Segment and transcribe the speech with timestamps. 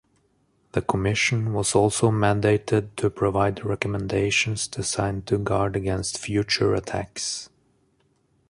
[0.71, 7.49] The commission was also mandated to provide recommendations designed to guard against future attacks.